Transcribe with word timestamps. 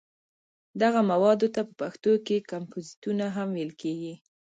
دغه 0.81 0.99
موادو 1.11 1.47
ته 1.55 1.61
په 1.67 1.73
پښتو 1.81 2.11
کې 2.25 2.45
کمپوزیتونه 2.51 3.25
هم 3.35 3.47
ویل 3.55 3.71
کېږي. 3.81 4.13